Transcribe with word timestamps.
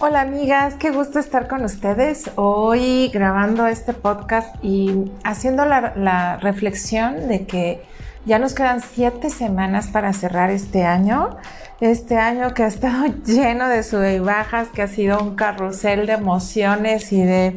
Hola 0.00 0.22
amigas, 0.22 0.74
qué 0.74 0.90
gusto 0.90 1.20
estar 1.20 1.46
con 1.46 1.64
ustedes 1.64 2.28
hoy 2.34 3.10
grabando 3.14 3.68
este 3.68 3.92
podcast 3.92 4.52
y 4.60 5.12
haciendo 5.22 5.64
la, 5.64 6.36
reflexión 6.42 7.28
de 7.28 7.46
que 7.46 7.80
ya 8.26 8.40
nos 8.40 8.54
quedan 8.54 8.80
siete 8.80 9.30
semanas 9.30 9.86
para 9.86 10.12
cerrar 10.12 10.50
este 10.50 10.84
año. 10.84 11.36
Este 11.80 12.16
año 12.16 12.54
que 12.54 12.64
ha 12.64 12.66
estado 12.66 13.06
lleno 13.24 13.68
de 13.68 13.84
sube 13.84 14.16
y 14.16 14.18
bajas, 14.18 14.68
que 14.68 14.82
ha 14.82 14.88
sido 14.88 15.22
un 15.22 15.36
carrusel 15.36 16.06
de 16.06 16.14
emociones 16.14 17.12
y 17.12 17.22
de 17.22 17.54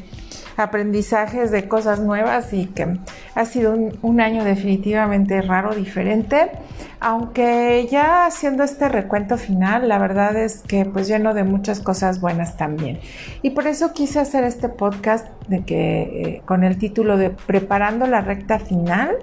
aprendizajes 0.57 1.51
de 1.51 1.67
cosas 1.67 1.99
nuevas 1.99 2.51
y 2.51 2.65
que 2.65 2.97
ha 3.35 3.45
sido 3.45 3.75
un, 4.01 4.21
año 4.21 4.43
definitivamente 4.43 5.41
raro, 5.41 5.75
diferente. 5.75 6.49
Aunque 6.99 7.87
ya 7.91 8.25
haciendo 8.25 8.63
este 8.63 8.89
recuento 8.89 9.37
final, 9.37 9.87
la 9.87 9.99
verdad 9.99 10.35
es 10.35 10.63
que 10.63 10.83
pues 10.85 11.07
lleno 11.07 11.35
de 11.35 11.43
muchas 11.43 11.79
cosas 11.79 12.19
buenas 12.19 12.57
también. 12.57 12.99
Y 13.43 13.51
por 13.51 13.67
eso 13.67 13.93
quise 13.93 14.19
hacer 14.19 14.43
este 14.43 14.67
podcast 14.67 15.27
de 15.47 15.63
que 15.63 16.01
eh, 16.01 16.41
con 16.45 16.63
el 16.63 16.79
título 16.79 17.17
de 17.17 17.29
Preparando 17.29 18.07
la 18.07 18.21
recta 18.21 18.57
final, 18.57 19.15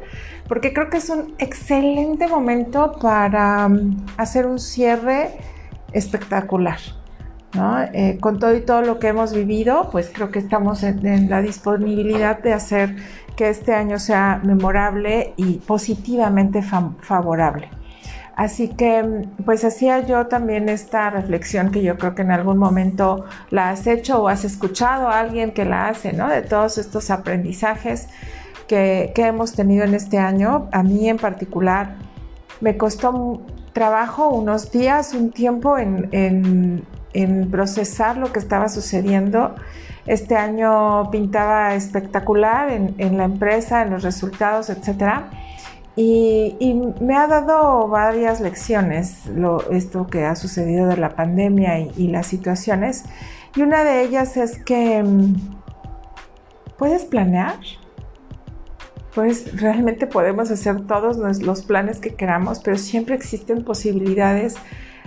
porque 0.46 0.72
creo 0.72 0.88
que 0.88 0.98
es 0.98 1.10
un 1.10 1.34
excelente 1.38 2.28
momento 2.28 2.92
para 3.00 3.68
mm, 3.68 4.06
hacer 4.18 4.46
un 4.46 4.60
cierre 4.60 5.32
espectacular. 5.92 6.78
Eh, 7.92 8.18
con 8.20 8.40
todo 8.40 8.56
y 8.56 8.62
todo 8.62 8.82
lo 8.82 8.98
que 8.98 9.08
hemos 9.08 9.32
vivido, 9.32 9.88
pues 9.92 10.10
creo 10.12 10.30
que 10.30 10.40
estamos 10.40 10.82
en, 10.82 11.30
la 11.30 11.40
disponibilidad 11.40 12.40
de 12.40 12.52
hacer 12.52 12.96
que 13.36 13.48
este 13.48 13.74
año 13.74 13.98
sea 13.98 14.40
memorable 14.42 15.34
y 15.36 15.58
positivamente 15.58 16.62
favorable. 16.62 17.68
Así 18.34 18.68
que 18.68 19.28
pues 19.44 19.64
hacía 19.64 20.00
yo 20.00 20.26
también 20.26 20.68
esta 20.68 21.10
reflexión 21.10 21.70
que 21.70 21.84
yo 21.84 21.96
creo 21.96 22.16
que 22.16 22.22
en 22.22 22.32
algún 22.32 22.58
momento 22.58 23.24
la 23.50 23.70
has 23.70 23.86
hecho 23.86 24.20
o 24.20 24.28
has 24.28 24.44
escuchado 24.44 25.08
a 25.08 25.20
alguien 25.20 25.52
que 25.52 25.64
la 25.64 25.86
hace, 25.86 26.12
¿no? 26.12 26.28
De 26.28 26.42
todos 26.42 26.78
estos 26.78 27.10
aprendizajes 27.10 28.08
que, 28.66 29.12
hemos 29.16 29.52
tenido 29.52 29.84
en 29.84 29.94
este 29.94 30.18
año. 30.18 30.68
A 30.72 30.82
mí 30.82 31.08
en 31.08 31.18
particular 31.18 31.94
me 32.60 32.76
costó 32.76 33.42
trabajo 33.72 34.28
unos 34.30 34.72
días, 34.72 35.14
un 35.14 35.30
tiempo 35.30 35.78
en 35.78 36.08
en 36.10 36.84
procesar 37.50 38.16
lo 38.16 38.32
que 38.32 38.38
estaba 38.38 38.68
sucediendo. 38.68 39.54
Este 40.06 40.36
año 40.36 41.10
pintaba 41.10 41.74
espectacular 41.74 42.70
en, 42.70 43.16
la 43.16 43.24
empresa, 43.24 43.82
en 43.82 43.90
los 43.90 44.02
resultados, 44.02 44.68
etc. 44.68 45.22
Y, 45.96 46.74
me 47.00 47.16
ha 47.16 47.26
dado 47.26 47.88
varias 47.88 48.40
lecciones 48.40 49.26
lo, 49.26 49.70
esto 49.70 50.08
que 50.08 50.24
ha 50.24 50.34
sucedido 50.34 50.88
de 50.88 50.96
la 50.96 51.10
pandemia 51.10 51.78
y, 51.78 52.08
las 52.08 52.26
situaciones. 52.26 53.04
Y 53.54 53.62
una 53.62 53.84
de 53.84 54.02
ellas 54.02 54.36
es 54.36 54.58
que 54.58 55.02
mm, 55.02 55.36
puedes 56.76 57.04
planear, 57.04 57.56
pues 59.14 59.58
realmente 59.58 60.08
podemos 60.08 60.50
hacer 60.50 60.86
todos 60.86 61.16
los 61.40 61.62
planes 61.62 62.00
que 62.00 62.14
queramos, 62.14 62.58
pero 62.58 62.76
siempre 62.76 63.14
existen 63.14 63.64
posibilidades 63.64 64.56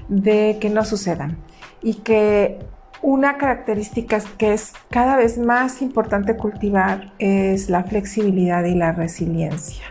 de 0.10 0.58
que 0.60 0.70
no 0.70 0.86
sucedan 0.86 1.38
y 1.82 1.96
que 1.96 2.60
una 3.02 3.38
característica 3.38 4.20
que 4.38 4.54
es 4.54 4.74
cada 4.90 5.16
vez 5.16 5.38
más 5.38 5.82
importante 5.82 6.36
cultivar 6.36 7.14
es 7.20 7.70
la 7.70 7.84
flexibilidad 7.84 8.64
y 8.66 8.76
la 8.76 8.92
resiliencia. 8.92 9.84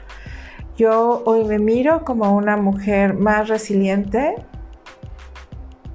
Yo 0.76 1.22
hoy 1.24 1.44
me 1.44 1.58
miro 1.58 2.04
como 2.04 2.34
una 2.36 2.56
mujer 2.56 3.14
más 3.14 3.48
resiliente, 3.48 4.34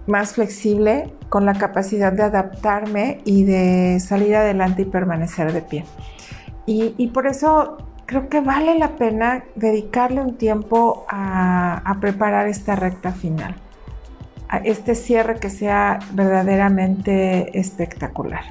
más 0.08 0.34
flexible, 0.34 1.14
con 1.30 1.46
la 1.46 1.54
capacidad 1.54 2.12
de 2.12 2.24
adaptarme 2.24 3.20
y 3.24 3.44
de 3.44 4.00
salir 4.00 4.36
adelante 4.36 4.82
y 4.82 4.86
permanecer 4.86 5.54
de 5.54 5.62
pie. 5.62 5.86
Y, 6.66 7.08
por 7.08 7.28
eso 7.28 7.78
creo 8.06 8.30
que 8.30 8.40
vale 8.40 8.80
la 8.80 8.96
pena 8.96 9.44
dedicarle 9.56 10.22
un 10.22 10.38
tiempo 10.38 11.06
a 11.10 11.98
preparar 12.00 12.48
esta 12.48 12.78
recta 12.78 13.12
final 13.12 13.56
este 14.64 14.96
cierre 14.96 15.40
que 15.40 15.50
sea 15.50 16.00
verdaderamente 16.14 17.58
espectacular. 17.58 18.44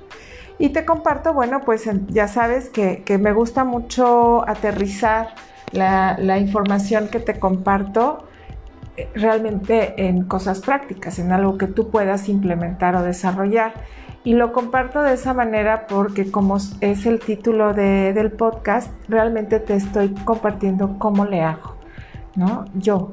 Y 0.59 0.71
te 0.71 0.85
comparto, 0.85 1.33
bueno, 1.33 1.63
pues 1.65 1.89
ya 2.09 2.29
sabes 2.29 2.69
que, 2.69 3.03
me 3.19 3.33
gusta 3.33 3.65
mucho 3.65 4.47
aterrizar 4.47 5.29
la, 5.73 6.39
información 6.39 7.09
que 7.09 7.19
te 7.19 7.39
comparto 7.39 8.29
eh, 8.99 9.09
realmente 9.15 10.07
en 10.07 10.25
cosas 10.25 10.61
prácticas, 10.61 11.19
en 11.19 11.33
algo 11.33 11.57
que 11.57 11.67
tú 11.67 11.89
puedas 11.89 12.29
implementar 12.29 12.95
o 12.95 13.03
desarrollar. 13.03 13.73
Y 14.23 14.35
lo 14.35 14.53
comparto 14.53 15.01
de 15.01 15.15
esa 15.15 15.33
manera 15.33 15.87
porque 15.87 16.31
como 16.31 16.59
es 16.59 17.07
el 17.07 17.21
título 17.21 17.73
del 17.73 18.31
podcast, 18.33 18.93
realmente 19.09 19.61
te 19.61 19.77
estoy 19.77 20.11
compartiendo 20.27 20.99
cómo 20.99 21.25
le 21.25 21.41
hago, 21.43 21.77
¿no? 22.37 22.67
Yo. 22.75 23.11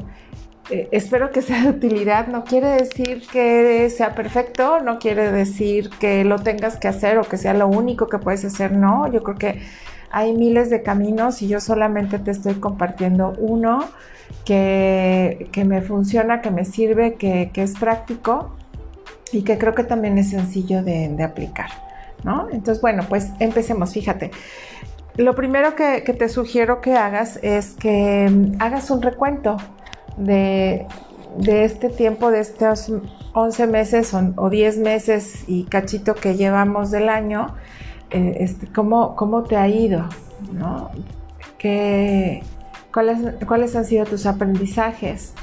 Eh, 0.70 0.90
espero 0.92 1.32
que 1.32 1.42
sea 1.42 1.64
de 1.64 1.70
utilidad. 1.70 2.28
No 2.28 2.44
quiere 2.44 2.68
decir 2.68 3.26
que 3.32 3.90
sea 3.90 4.16
perfecto, 4.16 4.80
no 4.82 5.00
quiere 5.00 5.32
decir 5.32 5.90
que 6.00 6.24
lo 6.24 6.40
tengas 6.40 6.78
que 6.78 6.88
hacer 6.88 7.18
o 7.18 7.24
que 7.24 7.38
sea 7.38 7.54
lo 7.54 7.68
único 7.68 8.08
que 8.08 8.20
puedes 8.20 8.44
hacer. 8.46 8.74
No, 8.74 9.12
yo 9.12 9.24
creo 9.24 9.38
que 9.38 9.62
hay 10.12 10.34
miles 10.34 10.70
de 10.70 10.84
caminos 10.84 11.42
y 11.42 11.48
yo 11.48 11.60
solamente 11.60 12.20
te 12.20 12.32
estoy 12.32 12.56
compartiendo 12.56 13.34
uno 13.38 13.86
que, 14.46 15.50
me 15.66 15.82
funciona, 15.82 16.42
que 16.42 16.52
me 16.52 16.66
sirve, 16.66 17.16
que, 17.16 17.50
es 17.54 17.74
práctico 17.76 18.56
y 19.32 19.44
que 19.44 19.58
creo 19.58 19.74
que 19.74 19.84
también 19.84 20.18
es 20.18 20.30
sencillo 20.32 20.84
de, 20.84 21.24
aplicar. 21.24 21.70
¿no? 22.24 22.50
Entonces, 22.52 22.82
bueno, 22.82 23.04
pues 23.08 23.32
empecemos. 23.40 23.94
Fíjate. 23.94 24.32
Lo 25.16 25.34
primero 25.34 25.76
que 25.76 26.02
te 26.02 26.30
sugiero 26.30 26.80
que 26.80 26.94
hagas 26.94 27.40
es 27.42 27.74
que 27.74 28.30
mm, 28.30 28.62
hagas 28.62 28.92
un 28.92 29.02
recuento 29.02 29.58
de, 30.18 30.88
este 31.48 31.90
tiempo, 31.90 32.32
de 32.32 32.40
estos 32.40 32.92
11 33.34 33.68
meses 33.68 34.14
o, 34.14 34.50
10 34.50 34.78
meses 34.80 35.44
y 35.48 35.64
cachito 35.64 36.16
que 36.16 36.36
llevamos 36.36 36.92
del 36.92 37.10
año, 37.10 37.56
eh, 38.10 38.38
este, 38.40 38.68
¿cómo, 38.68 39.44
te 39.48 39.56
ha 39.56 39.68
ido? 39.68 40.06
cuáles, 42.92 43.76
han 43.76 43.86
sido 43.86 44.06
tus 44.06 44.26
aprendizajes? 44.26 45.34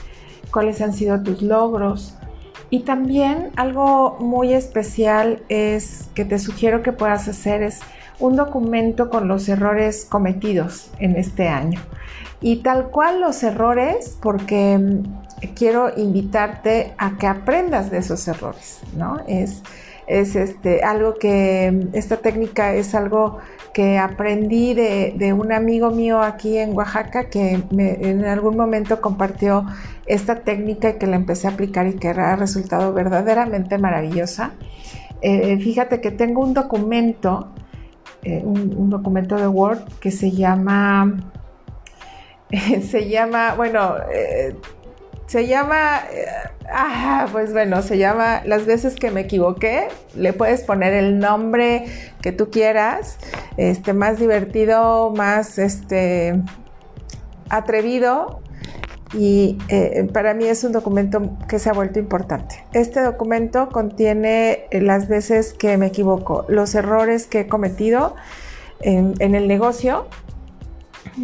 ¿Cuáles 0.53 0.81
han 0.81 0.93
sido 0.93 1.23
tus 1.23 1.43
logros? 1.43 2.17
Y 2.71 2.81
también 2.81 3.51
algo 3.57 4.17
muy 4.19 4.53
especial 4.53 5.43
es 5.49 6.09
que 6.15 6.25
te 6.25 6.39
sugiero 6.39 6.83
que 6.83 6.93
puedas 6.93 7.29
hacer 7.29 7.63
es 7.63 7.81
un 8.21 8.37
documento 8.37 9.11
con 9.11 9.29
los 9.29 9.49
errores 9.49 10.05
cometidos 10.05 10.91
en 10.99 11.17
este 11.17 11.49
año. 11.49 11.81
Y 12.41 12.57
tal 12.57 12.91
cual 12.91 13.21
los 13.21 13.43
errores, 13.43 14.19
porque 14.21 14.79
mm, 14.79 15.55
quiero 15.55 15.91
invitarte 15.97 16.95
a 16.99 17.17
que 17.17 17.27
aprendas 17.27 17.91
de 17.91 17.99
esos 17.99 18.27
errores, 18.29 18.81
¿no? 18.97 19.19
Es, 19.27 19.63
es 20.07 20.37
este, 20.37 20.83
algo 20.83 21.15
que, 21.15 21.73
mm, 21.73 21.97
esta 21.97 22.19
técnica 22.19 22.75
es 22.75 22.95
algo 22.95 23.39
que 23.73 23.99
aprendí 23.99 24.73
de, 24.75 25.33
un 25.33 25.53
amigo 25.53 25.91
mío 25.91 26.23
aquí 26.23 26.59
en 26.59 26.77
Oaxaca 26.77 27.29
que 27.29 27.61
en 27.73 28.25
algún 28.25 28.57
momento 28.57 29.01
compartió 29.01 29.67
esta 30.07 30.37
técnica 30.37 30.91
y 30.91 30.93
que 30.95 31.09
la 31.09 31.17
empecé 31.17 31.49
a 31.49 31.51
aplicar 31.51 31.87
y 31.89 31.95
que 31.95 32.09
ha 32.09 32.37
resultado 32.37 32.93
verdaderamente 32.93 33.79
maravillosa. 33.79 34.53
Eh, 35.23 35.59
fíjate 35.59 36.01
que 36.01 36.11
tengo 36.11 36.43
un 36.43 36.55
documento, 36.55 37.49
eh, 38.25 38.43
un, 38.45 38.91
documento 38.91 39.37
de 39.37 39.47
Word 39.47 39.85
que 40.01 40.11
se 40.11 40.31
llama 40.31 41.15
se 42.91 43.09
llama, 43.09 43.55
bueno, 43.55 43.97
eh, 44.13 44.55
se 45.27 45.47
llama, 45.47 46.03
eh, 46.13 46.27
ah, 46.71 47.27
pues 47.33 47.53
bueno, 47.53 47.83
se 47.83 47.99
llama 47.99 48.43
Las 48.45 48.67
veces 48.67 48.95
que 48.95 49.11
me 49.11 49.23
equivoqué. 49.23 49.89
Le 50.15 50.33
puedes 50.33 50.63
poner 50.63 50.93
el 50.93 51.19
nombre 51.19 51.87
que 52.21 52.33
tú 52.33 52.51
quieras, 52.51 53.19
este, 53.57 53.93
más 53.93 54.19
divertido, 54.19 55.11
más 55.11 55.59
este, 55.59 56.41
atrevido. 57.49 58.41
Y 59.17 59.59
eh, 59.69 60.09
para 60.13 60.35
mí 60.35 60.45
es 60.45 60.65
un 60.65 60.73
documento 60.73 61.37
que 61.49 61.59
se 61.59 61.71
ha 61.71 61.73
vuelto 61.73 61.99
importante. 61.99 62.65
Este 62.73 63.01
documento 63.01 63.69
contiene 63.69 64.65
las 64.73 65.09
veces 65.09 65.53
que 65.53 65.77
me 65.77 65.87
equivoco, 65.87 66.45
los 66.49 66.75
errores 66.75 67.27
que 67.27 67.41
he 67.41 67.47
cometido 67.47 68.17
en, 68.81 69.35
el 69.35 69.49
negocio 69.49 70.07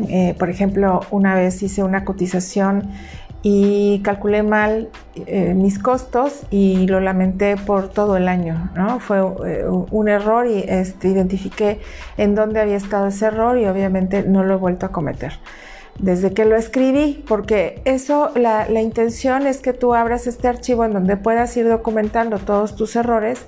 eh, 0.09 0.35
por 0.39 0.51
ejemplo, 0.51 1.01
una 1.11 1.35
vez 1.35 1.63
hice 1.63 1.83
una 1.83 2.05
cotización 2.05 2.91
y 3.43 4.01
calculé 4.05 4.43
mal 4.43 4.91
eh, 5.15 5.55
mis 5.55 5.79
costos 5.79 6.43
y 6.51 6.87
lo 6.87 7.01
lamenté 7.01 7.57
por 7.57 7.89
todo 7.89 8.17
el 8.17 8.29
año. 8.29 8.71
Fue 9.01 9.19
eh, 9.19 9.65
un 9.67 10.09
error 10.09 10.47
y 10.47 10.65
este, 10.69 11.09
identifiqué 11.09 11.81
en 12.19 12.35
dónde 12.35 12.61
había 12.61 12.77
estado 12.77 13.07
ese 13.07 13.27
error 13.27 13.59
y 13.59 13.67
obviamente 13.67 14.23
no 14.23 14.45
lo 14.45 14.55
he 14.55 14.59
vuelto 14.59 14.87
a 14.87 14.93
cometer. 14.93 15.33
Desde 16.01 16.33
que 16.33 16.45
lo 16.45 16.57
escribí, 16.57 17.25
porque 17.29 17.83
eso, 17.85 18.31
la, 18.35 18.69
la, 18.69 18.81
intención 18.81 19.47
es 19.47 19.61
que 19.61 19.73
tú 19.73 19.95
abras 19.95 20.27
este 20.27 20.49
archivo 20.49 20.85
en 20.85 20.93
donde 20.93 21.17
puedas 21.17 21.57
ir 21.57 21.69
documentando 21.69 22.39
todos 22.39 22.75
tus 22.75 22.97
errores 22.97 23.47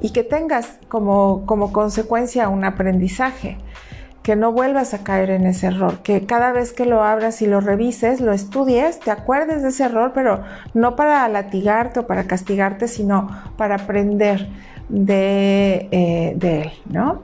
y 0.00 0.10
que 0.10 0.22
tengas 0.22 0.78
como, 0.88 1.46
como 1.46 1.72
consecuencia 1.72 2.48
un 2.48 2.64
aprendizaje, 2.64 3.58
que 4.22 4.36
no 4.36 4.52
vuelvas 4.52 4.92
a 4.92 5.04
caer 5.04 5.30
en 5.30 5.46
ese 5.46 5.68
error, 5.68 6.00
que 6.02 6.26
cada 6.26 6.52
vez 6.52 6.72
que 6.72 6.84
lo 6.84 7.02
abras 7.02 7.40
y 7.42 7.46
lo 7.46 7.60
revises, 7.60 8.20
lo 8.20 8.32
estudies, 8.32 8.98
te 9.00 9.10
acuerdes 9.10 9.62
de 9.62 9.68
ese 9.68 9.84
error, 9.84 10.12
pero 10.14 10.42
no 10.74 10.96
para 10.96 11.26
latigarte 11.28 12.00
o 12.00 12.06
para 12.06 12.24
castigarte, 12.24 12.88
sino 12.88 13.28
para 13.56 13.76
aprender 13.76 14.48
de, 14.88 15.88
eh, 15.92 16.34
de 16.36 16.62
él, 16.62 16.72
¿no? 16.90 17.22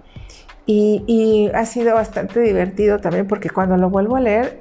Y, 0.66 1.50
ha 1.54 1.66
sido 1.66 1.94
bastante 1.94 2.40
divertido 2.40 2.98
también 2.98 3.26
porque 3.26 3.50
cuando 3.50 3.76
lo 3.76 3.90
vuelvo 3.90 4.16
a 4.16 4.20
leer, 4.20 4.60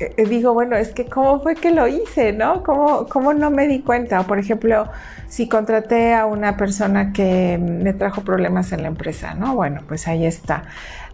eh, 0.00 0.26
digo, 0.26 0.54
bueno, 0.54 0.76
es 0.76 0.92
que 0.92 1.06
cómo 1.06 1.40
fue 1.40 1.54
que 1.54 1.70
lo 1.70 1.86
hice, 1.86 2.32
¿no? 2.32 2.62
¿Cómo, 2.62 3.06
¿Cómo, 3.06 3.34
no 3.34 3.50
me 3.50 3.68
di 3.68 3.80
cuenta? 3.80 4.22
Por 4.24 4.38
ejemplo, 4.38 4.88
si 5.28 5.48
contraté 5.48 6.14
a 6.14 6.26
una 6.26 6.56
persona 6.56 7.12
que 7.12 7.58
me 7.58 7.92
trajo 7.92 8.22
problemas 8.22 8.72
en 8.72 8.82
la 8.82 8.88
empresa, 8.88 9.34
¿no? 9.34 9.54
Bueno, 9.54 9.82
pues 9.86 10.08
ahí 10.08 10.24
está. 10.26 10.64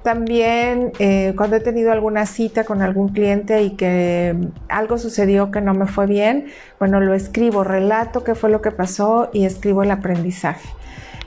También 0.02 0.92
eh, 1.00 1.34
cuando 1.36 1.56
he 1.56 1.60
tenido 1.60 1.90
alguna 1.92 2.24
cita 2.24 2.64
con 2.64 2.82
algún 2.82 3.08
cliente 3.08 3.62
y 3.62 3.70
que 3.70 4.34
algo 4.68 4.96
sucedió 4.96 5.50
que 5.50 5.60
no 5.60 5.74
me 5.74 5.86
fue 5.86 6.06
bien, 6.06 6.46
bueno, 6.78 7.00
lo 7.00 7.14
escribo, 7.14 7.64
relato 7.64 8.22
qué 8.22 8.34
fue 8.34 8.48
lo 8.48 8.62
que 8.62 8.70
pasó 8.70 9.28
y 9.32 9.44
escribo 9.44 9.82
el 9.82 9.90
aprendizaje. 9.90 10.68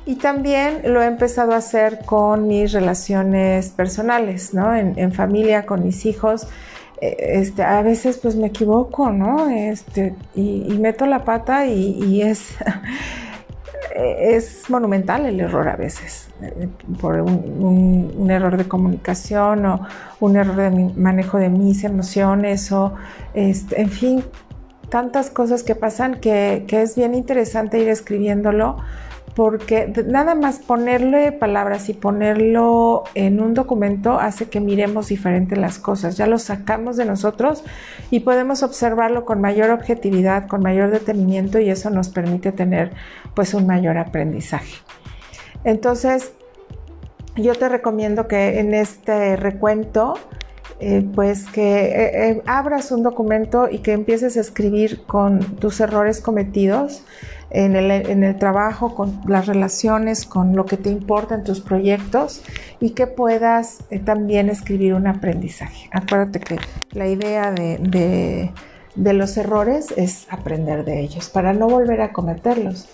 Y 0.05 0.15
también 0.15 0.81
lo 0.85 1.01
he 1.01 1.05
empezado 1.05 1.53
a 1.53 1.57
hacer 1.57 1.99
con 2.05 2.47
mis 2.47 2.71
relaciones 2.71 3.69
personales, 3.69 4.53
¿no? 4.53 4.73
En, 4.75 5.13
familia, 5.13 5.65
con 5.65 5.83
mis 5.83 6.05
hijos. 6.07 6.47
Eh, 6.99 7.15
este, 7.39 7.63
a 7.63 7.81
veces 7.83 8.17
pues 8.17 8.35
me 8.35 8.47
equivoco, 8.47 9.11
¿no? 9.11 9.49
Este, 9.49 10.15
y, 10.33 10.75
meto 10.79 11.05
la 11.05 11.23
pata 11.23 11.67
y, 11.67 12.21
es, 12.23 12.55
es 13.95 14.69
monumental 14.71 15.27
el 15.27 15.39
error 15.39 15.67
a 15.67 15.75
veces, 15.75 16.29
eh, 16.41 16.67
por 16.99 17.21
un, 17.21 18.27
error 18.31 18.57
de 18.57 18.67
comunicación 18.67 19.65
o 19.67 19.81
un 20.19 20.35
error 20.35 20.55
de 20.55 20.71
manejo 20.95 21.37
de 21.37 21.49
mis 21.49 21.83
emociones 21.83 22.71
o, 22.71 22.95
este, 23.35 23.81
en 23.81 23.89
fin, 23.89 24.23
tantas 24.89 25.29
cosas 25.29 25.61
que 25.61 25.75
pasan 25.75 26.15
que, 26.15 26.65
que 26.67 26.81
es 26.81 26.95
bien 26.95 27.13
interesante 27.13 27.77
ir 27.79 27.87
escribiéndolo 27.87 28.77
porque 29.35 29.91
nada 30.07 30.35
más 30.35 30.59
ponerle 30.59 31.31
palabras 31.31 31.89
y 31.89 31.93
ponerlo 31.93 33.03
en 33.15 33.39
un 33.39 33.53
documento 33.53 34.19
hace 34.19 34.49
que 34.49 34.59
miremos 34.59 35.07
diferente 35.07 35.55
las 35.55 35.79
cosas. 35.79 36.17
Ya 36.17 36.27
lo 36.27 36.37
sacamos 36.37 36.97
de 36.97 37.05
nosotros 37.05 37.63
y 38.09 38.21
podemos 38.21 38.63
observarlo 38.63 39.25
con 39.25 39.39
mayor 39.39 39.69
objetividad, 39.69 40.47
con 40.47 40.61
mayor 40.61 40.91
detenimiento 40.91 41.59
y 41.59 41.69
eso 41.69 41.89
nos 41.89 42.09
permite 42.09 42.51
tener 42.51 42.91
pues 43.33 43.53
un 43.53 43.65
mayor 43.67 43.97
aprendizaje. 43.97 44.75
Entonces, 45.63 46.33
yo 47.35 47.55
te 47.55 47.69
recomiendo 47.69 48.27
que 48.27 48.59
en 48.59 48.73
este 48.73 49.37
recuento 49.37 50.15
eh, 50.83 51.07
pues 51.13 51.45
que 51.45 51.85
eh, 51.85 52.29
eh, 52.29 52.41
abras 52.47 52.91
un 52.91 53.03
documento 53.03 53.69
y 53.69 53.79
que 53.79 53.91
empieces 53.91 54.35
a 54.35 54.39
escribir 54.39 55.03
con 55.03 55.39
tus 55.57 55.79
errores 55.79 56.21
cometidos 56.21 57.03
en 57.51 57.75
el, 57.75 58.37
trabajo, 58.39 58.95
con 58.95 59.21
las 59.27 59.45
relaciones, 59.45 60.25
con 60.25 60.55
lo 60.55 60.65
que 60.65 60.77
te 60.77 60.89
importa 60.89 61.35
en 61.35 61.43
tus 61.43 61.59
proyectos 61.59 62.41
y 62.79 62.91
que 62.91 63.07
puedas 63.07 63.79
también 64.05 64.49
escribir 64.49 64.93
un 64.93 65.05
aprendizaje. 65.05 65.89
Acuérdate 65.91 66.39
que 66.39 66.57
la 66.93 67.07
idea 67.07 67.51
de 67.51 68.53
los 68.95 69.35
errores 69.35 69.93
es 69.97 70.27
aprender 70.29 70.85
de 70.85 71.01
ellos 71.01 71.29
para 71.29 71.51
no 71.51 71.67
volver 71.67 71.99
a 72.01 72.13
cometerlos 72.13 72.87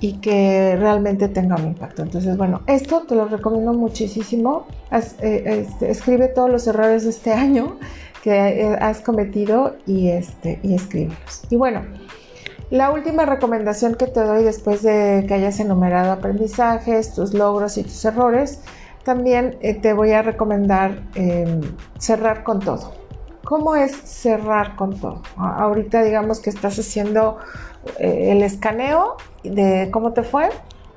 y 0.00 0.14
que 0.14 0.76
realmente 0.76 1.28
tenga 1.28 1.56
un 1.56 1.68
impacto. 1.68 2.02
Entonces, 2.02 2.36
bueno, 2.36 2.62
esto 2.66 3.02
te 3.02 3.14
lo 3.14 3.26
recomiendo 3.26 3.72
muchísimo. 3.72 4.66
Eh, 4.92 5.42
este, 5.46 5.90
escribe 5.90 6.28
todos 6.28 6.50
los 6.50 6.66
errores 6.66 7.04
de 7.04 7.10
este 7.10 7.32
año 7.34 7.78
que 8.22 8.32
eh, 8.32 8.76
has 8.80 9.00
cometido 9.00 9.76
y, 9.86 10.08
este, 10.08 10.58
y 10.62 10.74
escríbelos. 10.74 11.42
Y 11.48 11.56
bueno, 11.56 11.82
la 12.70 12.90
última 12.90 13.24
recomendación 13.24 13.94
que 13.94 14.08
te 14.08 14.20
doy 14.20 14.42
después 14.42 14.82
de 14.82 15.24
que 15.28 15.34
hayas 15.34 15.60
enumerado 15.60 16.10
aprendizajes, 16.10 17.14
tus 17.14 17.32
logros 17.32 17.78
y 17.78 17.84
tus 17.84 18.04
errores, 18.04 18.60
también 19.04 19.56
eh, 19.60 19.74
te 19.74 19.92
voy 19.92 20.10
a 20.10 20.22
recomendar 20.22 21.00
em, 21.14 21.60
cerrar 21.98 22.42
con 22.42 22.58
todo. 22.58 23.05
¿Cómo 23.46 23.76
es 23.76 23.92
cerrar 23.92 24.74
con 24.74 24.98
todo? 24.98 25.22
Ahorita 25.36 26.02
digamos 26.02 26.40
que 26.40 26.50
estás 26.50 26.76
haciendo 26.80 27.38
el 28.00 28.42
escaneo 28.42 29.16
de 29.44 29.88
cómo 29.92 30.12
te 30.12 30.24
fue, 30.24 30.48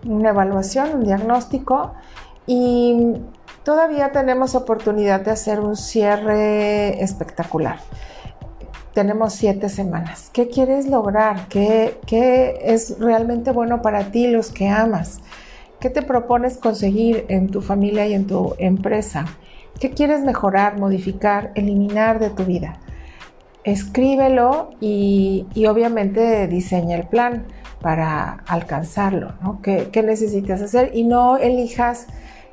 una 0.03 0.29
evaluación, 0.29 0.95
un 0.95 1.03
diagnóstico 1.03 1.93
y 2.47 3.17
todavía 3.63 4.11
tenemos 4.11 4.55
oportunidad 4.55 5.21
de 5.21 5.29
hacer 5.29 5.59
un 5.59 5.75
cierre 5.75 7.03
espectacular. 7.03 7.77
Tenemos 8.95 9.33
siete 9.33 9.69
semanas. 9.69 10.31
¿Qué 10.33 10.47
quieres 10.47 10.87
lograr? 10.87 11.47
¿Qué, 11.49 11.99
¿Qué, 12.07 12.57
es 12.63 12.97
realmente 12.97 13.51
bueno 13.51 13.83
para 13.83 14.11
ti, 14.11 14.25
los 14.25 14.49
que 14.49 14.69
amas? 14.69 15.19
¿Qué 15.79 15.91
te 15.91 16.01
propones 16.01 16.57
conseguir 16.57 17.25
en 17.29 17.51
tu 17.51 17.61
familia 17.61 18.07
y 18.07 18.15
en 18.15 18.25
tu 18.25 18.55
empresa? 18.57 19.27
¿Qué 19.79 19.91
quieres 19.91 20.21
mejorar, 20.21 20.77
modificar, 20.77 21.51
eliminar 21.55 22.19
de 22.19 22.29
tu 22.29 22.43
vida? 22.45 22.79
Escríbelo 23.63 24.71
y, 24.79 25.47
y 25.53 25.67
obviamente 25.67 26.47
diseña 26.47 26.95
el 26.97 27.07
plan 27.07 27.45
para 27.81 28.43
alcanzarlo, 28.47 29.33
¿no? 29.41 29.61
¿Qué, 29.61 30.03
necesitas 30.03 30.61
hacer? 30.61 30.91
Y 30.93 31.03
no 31.03 31.37
elijas 31.37 32.07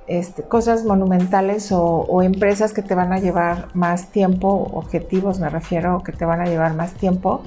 este, 0.06 0.42
cosas 0.42 0.84
monumentales 0.84 1.70
o, 1.72 2.22
empresas 2.22 2.72
que 2.72 2.82
te 2.82 2.94
van 2.94 3.12
a 3.12 3.18
llevar 3.18 3.68
más 3.74 4.08
tiempo, 4.08 4.48
objetivos 4.72 5.40
me 5.40 5.48
refiero, 5.48 6.02
que 6.04 6.12
te 6.12 6.24
van 6.24 6.40
a 6.40 6.44
llevar 6.44 6.74
más 6.74 6.94
tiempo, 6.94 7.42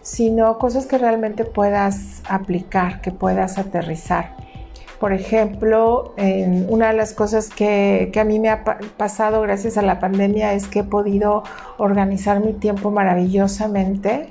sino 0.00 0.58
cosas 0.58 0.86
que 0.86 0.98
realmente 0.98 1.44
puedas 1.44 2.22
aplicar, 2.28 3.00
que 3.02 3.12
puedas 3.12 3.58
aterrizar. 3.58 4.36
Por 5.02 5.12
ejemplo, 5.12 6.14
una 6.68 6.86
de 6.86 6.92
las 6.92 7.12
cosas 7.12 7.48
que, 7.48 8.10
que, 8.12 8.20
a 8.20 8.24
mí 8.24 8.38
me 8.38 8.50
ha 8.50 8.62
pasado 8.96 9.40
gracias 9.40 9.76
a 9.76 9.82
la 9.82 9.98
pandemia 9.98 10.54
es 10.54 10.68
que 10.68 10.78
he 10.78 10.84
podido 10.84 11.42
organizar 11.76 12.38
mi 12.38 12.52
tiempo 12.52 12.92
maravillosamente 12.92 14.28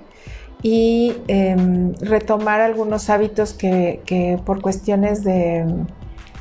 y 0.64 1.18
em, 1.28 1.94
retomar 1.96 2.62
algunos 2.62 3.10
hábitos 3.10 3.54
que, 3.54 4.40
por 4.46 4.62
cuestiones 4.62 5.26
de 5.26 5.66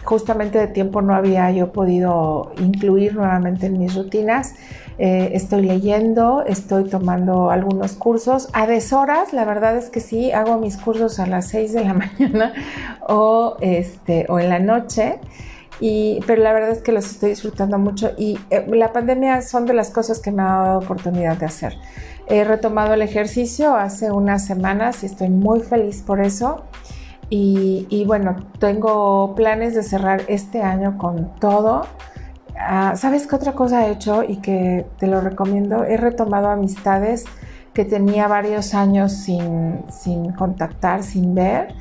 justamente 0.05 0.59
de 0.59 0.67
tiempo 0.67 1.03
no 1.03 1.15
había 1.15 1.51
yo 1.51 1.73
podido 1.73 2.53
incluir 2.59 3.15
nuevamente 3.15 3.67
en 3.67 3.79
mis 3.79 3.95
rutinas. 3.95 4.55
Eh, 4.99 5.31
estoy 5.35 5.63
leyendo, 5.63 6.45
estoy 6.47 6.85
tomando 6.85 7.51
algunos 7.51 7.93
cursos 7.93 8.49
a 8.53 8.67
deshoras, 8.67 9.33
la 9.33 9.47
verdad 9.47 9.77
es 9.79 9.89
que 9.89 10.01
sí, 10.01 10.31
hago 10.31 10.59
mis 10.59 10.77
cursos 10.77 11.19
a 11.19 11.27
las 11.27 11.49
6 11.49 11.73
de 11.73 11.85
la 11.85 11.95
mañana 12.19 12.53
o, 13.09 13.57
este, 13.61 14.27
o 14.29 14.39
en 14.39 14.51
la 14.51 14.59
noche. 14.59 15.19
Y, 15.81 16.21
pero 16.27 16.43
la 16.43 16.53
verdad 16.53 16.73
es 16.73 16.83
que 16.83 16.93
los 16.93 17.11
estoy 17.11 17.31
disfrutando 17.31 17.79
mucho 17.79 18.11
y 18.19 18.39
eh, 18.51 18.67
la 18.69 18.93
pandemia 18.93 19.41
son 19.41 19.65
de 19.65 19.73
las 19.73 19.89
cosas 19.89 20.19
que 20.21 20.31
me 20.31 20.43
ha 20.43 20.47
dado 20.47 20.79
oportunidad 20.81 21.39
de 21.39 21.47
hacer. 21.47 21.79
He 22.27 22.45
retomado 22.45 22.93
el 22.93 23.01
ejercicio 23.01 23.75
hace 23.75 24.11
unas 24.11 24.45
semanas 24.45 25.03
y 25.03 25.07
estoy 25.07 25.31
muy 25.31 25.61
feliz 25.61 26.03
por 26.03 26.21
eso. 26.21 26.65
Y, 27.33 28.05
bueno, 28.07 28.37
tengo 28.59 29.37
planes 29.37 29.75
de 29.75 29.85
cerrar 29.85 30.23
este 30.27 30.63
año 30.63 30.99
con 30.99 31.37
todo. 31.37 31.87
Ah, 32.59 32.95
¿Sabes 32.97 33.29
qué 33.29 33.37
otra 33.37 33.53
cosa 33.53 33.87
he 33.87 33.93
hecho 33.93 34.25
y 34.25 34.39
que 34.39 34.85
te 34.99 35.07
lo 35.07 35.21
recomiendo? 35.21 35.85
He 35.85 35.97
retomado 35.97 36.49
amistades 36.49 37.25
que 37.73 37.85
tenía 37.85 38.27
varios 38.27 38.75
años 38.75 39.13
sin, 39.13 39.85
sin 39.91 40.33
contactar, 40.33 41.05
sin 41.05 41.37
ver. 41.37 41.73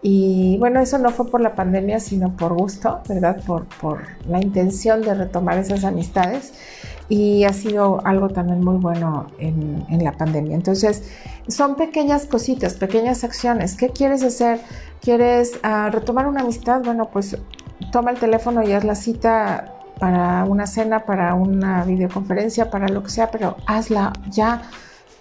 Y 0.00 0.56
bueno, 0.58 0.80
eso 0.80 0.98
no 0.98 1.10
fue 1.10 1.30
por 1.30 1.42
la 1.42 1.54
pandemia, 1.54 2.00
sino 2.00 2.34
por 2.34 2.54
gusto, 2.54 3.00
¿verdad? 3.06 3.42
Por, 3.46 3.66
por 3.80 4.02
la 4.26 4.40
intención 4.40 5.02
de 5.02 5.14
retomar 5.14 5.58
esas 5.58 5.84
amistades 5.84 6.54
y 7.14 7.44
ha 7.44 7.52
sido 7.52 8.04
algo 8.04 8.28
también 8.28 8.64
muy 8.64 8.76
bueno 8.76 9.28
en, 9.38 9.86
la 10.02 10.10
pandemia. 10.10 10.56
Entonces, 10.56 11.04
son 11.46 11.76
pequeñas 11.76 12.26
cositas, 12.26 12.74
pequeñas 12.74 13.22
acciones. 13.22 13.76
¿Qué 13.76 13.90
quieres 13.90 14.24
hacer? 14.24 14.60
¿Quieres 15.00 15.52
ah, 15.62 15.90
retomar 15.92 16.26
una 16.26 16.40
amistad? 16.40 16.82
Bueno, 16.82 17.10
pues 17.12 17.38
toma 17.92 18.10
el 18.10 18.18
teléfono 18.18 18.64
y 18.64 18.72
haz 18.72 18.82
la 18.82 18.96
cita 18.96 19.76
para 20.00 20.44
una 20.44 20.66
cena, 20.66 21.06
para 21.06 21.34
una 21.34 21.84
videoconferencia, 21.84 22.68
para 22.68 22.88
lo 22.88 23.04
que 23.04 23.10
sea, 23.10 23.30
pero 23.30 23.58
hazla 23.66 24.12
ya. 24.28 24.62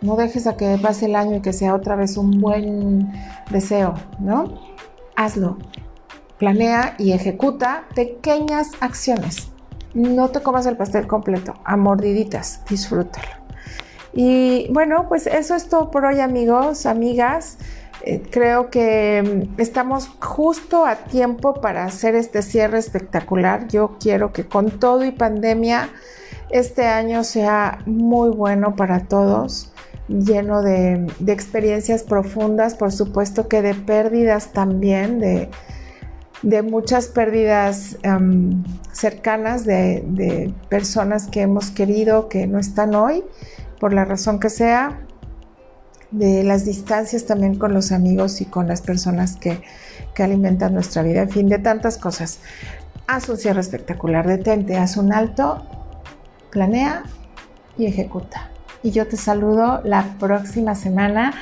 No 0.02 0.16
dejes 0.16 0.48
a 0.48 0.58
que 0.58 0.80
pase 0.82 1.06
el 1.06 1.16
año 1.16 1.38
y 1.38 1.42
que 1.42 1.54
sea 1.54 1.76
otra 1.76 1.96
vez 1.96 2.18
un 2.18 2.42
buen 2.42 3.14
deseo, 3.52 3.94
¿no? 4.18 4.46
Hazlo. 5.16 5.58
Planea 6.40 6.96
y 6.98 7.12
ejecuta 7.12 7.84
pequeñas 7.94 8.72
acciones 8.80 9.53
no 9.94 10.30
te 10.30 10.42
comas 10.42 10.66
el 10.66 10.78
pastel 10.78 11.08
completo, 11.08 11.54
a 11.64 11.78
mordiditas, 11.78 12.62
disfrútalo. 12.70 13.44
Y 14.14 14.68
bueno, 14.72 15.08
pues 15.10 15.28
eso 15.28 15.56
es 15.56 15.70
todo 15.70 15.90
por 15.90 16.06
hoy 16.06 16.20
amigos, 16.20 16.86
amigas. 16.86 17.58
Eh, 18.06 18.22
creo 18.30 18.70
que 18.70 19.50
mm, 19.56 19.62
estamos 19.62 20.10
justo 20.20 20.86
a 20.86 20.96
tiempo 20.96 21.56
para 21.56 21.86
hacer 21.86 22.16
este 22.16 22.42
cierre 22.42 22.78
espectacular. 22.78 23.68
Yo 23.68 23.98
quiero 24.00 24.34
que 24.34 24.46
con 24.46 24.72
todo 24.80 25.04
y 25.04 25.12
pandemia 25.12 25.90
este 26.50 26.86
año 26.86 27.24
sea 27.24 27.80
muy 27.88 28.30
bueno 28.30 28.76
para 28.76 29.08
todos, 29.08 29.72
lleno 30.08 30.62
de, 30.62 31.08
experiencias 31.26 32.04
profundas, 32.04 32.76
por 32.76 32.92
supuesto 32.92 33.48
que 33.48 33.64
de 33.64 33.74
pérdidas 33.74 34.54
también, 34.54 35.50
muchas 36.62 37.08
pérdidas 37.08 37.98
em, 38.04 38.64
cercanas 38.92 39.66
de, 39.66 40.04
de 40.08 40.54
personas 40.70 41.28
que 41.28 41.42
hemos 41.42 41.72
querido 41.72 42.30
que 42.30 42.48
no 42.48 42.60
están 42.60 42.96
hoy, 42.96 43.24
por 43.80 43.94
la 43.94 44.06
razón 44.06 44.40
que 44.40 44.50
sea 44.50 45.00
de 46.14 46.44
las 46.44 46.64
distancias 46.64 47.26
también 47.26 47.56
con 47.56 47.74
los 47.74 47.92
amigos 47.92 48.40
y 48.40 48.46
con 48.46 48.68
las 48.68 48.82
personas 48.82 49.36
que, 49.36 49.62
alimentan 50.20 50.76
nuestra 50.76 51.02
vida, 51.02 51.24
en 51.24 51.30
fin, 51.30 51.50
de 51.50 51.58
tantas 51.58 51.98
cosas. 51.98 52.40
Haz 53.08 53.28
un 53.30 53.38
cierre 53.38 53.60
espectacular, 53.60 54.28
detente, 54.28 54.78
haz 54.78 54.96
un 54.96 55.12
alto, 55.12 55.66
planea 56.52 57.04
y 57.78 57.88
ejecuta. 57.88 58.53
Y 58.84 58.92
yo 58.92 59.08
te 59.08 59.18
saludo 59.18 59.82
la 59.86 60.04
próxima 60.20 60.76
semana. 60.76 61.34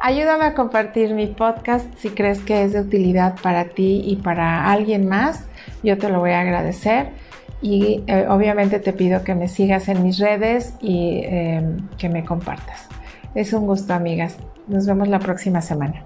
Ayúdame 0.00 0.44
a 0.44 0.54
compartir 0.54 1.12
mi 1.12 1.26
podcast 1.26 1.86
si 1.96 2.10
crees 2.10 2.38
que 2.40 2.62
es 2.62 2.72
de 2.72 2.80
utilidad 2.80 3.34
para 3.42 3.64
ti 3.64 4.02
y 4.04 4.16
para 4.16 4.70
alguien 4.70 5.08
más. 5.08 5.44
Yo 5.82 5.98
te 5.98 6.08
lo 6.08 6.20
voy 6.20 6.30
a 6.30 6.40
agradecer. 6.40 7.08
Y 7.60 8.04
eh, 8.06 8.26
obviamente 8.28 8.78
te 8.78 8.92
pido 8.92 9.24
que 9.24 9.34
me 9.34 9.48
sigas 9.48 9.88
en 9.88 10.02
mis 10.02 10.18
redes 10.18 10.74
y 10.80 11.22
eh, 11.24 11.62
que 11.98 12.08
me 12.08 12.24
compartas. 12.24 12.88
Es 13.34 13.52
un 13.52 13.66
gusto, 13.66 13.94
amigas. 13.94 14.36
Nos 14.68 14.86
vemos 14.86 15.08
la 15.08 15.18
próxima 15.18 15.60
semana. 15.60 16.04